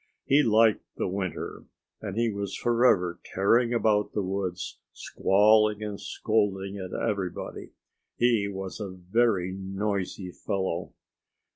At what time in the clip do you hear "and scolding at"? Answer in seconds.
5.83-6.91